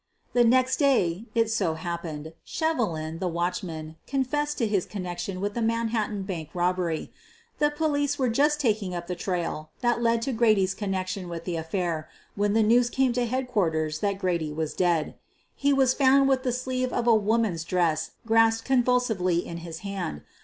The 0.33 0.43
next 0.43 0.77
day, 0.77 1.25
it 1.35 1.51
so 1.51 1.75
happened, 1.75 2.33
Shevelin, 2.43 3.19
the 3.19 3.27
watch 3.27 3.61
man, 3.61 3.97
confessed 4.07 4.57
to 4.57 4.65
his 4.65 4.87
connection 4.87 5.39
with 5.39 5.53
the 5.53 5.61
Manhattan 5.61 6.23
Bank 6.23 6.49
robbery. 6.55 7.11
The 7.59 7.69
police 7.69 8.17
were 8.17 8.27
just 8.27 8.59
taking 8.59 8.95
up 8.95 9.05
the 9.05 9.13
trail 9.13 9.69
that 9.81 10.01
led 10.01 10.23
to 10.23 10.33
Grady's 10.33 10.73
connection 10.73 11.29
with 11.29 11.45
the 11.45 11.55
affair 11.55 12.09
when 12.33 12.53
the 12.53 12.63
news 12.63 12.89
came 12.89 13.13
to 13.13 13.27
headquarters 13.27 13.99
that 13.99 14.17
Grady 14.17 14.51
was 14.51 14.73
dead. 14.73 15.13
He 15.55 15.71
was 15.71 15.93
found 15.93 16.27
with 16.27 16.41
the 16.41 16.51
sleeve 16.51 16.91
of 16.91 17.05
a 17.05 17.13
woman's 17.13 17.63
dress 17.63 18.09
grasped 18.25 18.65
convulsively 18.65 19.45
in 19.45 19.57
his 19.57 19.81
hand. 19.85 20.23